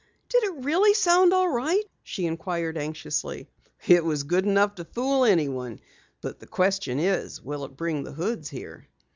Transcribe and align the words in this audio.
"Did 0.29 0.43
it 0.45 0.63
really 0.65 0.95
sound 0.95 1.31
all 1.31 1.49
right?" 1.49 1.83
she 2.01 2.25
inquired 2.25 2.75
anxiously. 2.75 3.47
"It 3.85 4.03
was 4.03 4.23
good 4.23 4.47
enough 4.47 4.73
to 4.77 4.85
fool 4.85 5.25
anyone. 5.25 5.79
But 6.21 6.39
the 6.39 6.47
question 6.47 6.97
is, 6.97 7.39
will 7.39 7.65
it 7.65 7.77
bring 7.77 8.01
the 8.03 8.13
Hoods 8.13 8.49
here?" 8.49 8.87